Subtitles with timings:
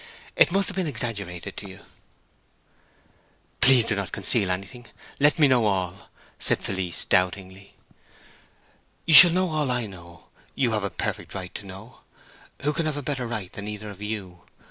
[0.35, 1.81] It must have been exaggerated to you."
[3.61, 7.75] "Please do not conceal anything—let me know all!" said Felice, doubtingly.
[9.05, 13.03] "You shall know all I know—you have a perfect right to know—who can have a
[13.03, 14.41] better than either of you?"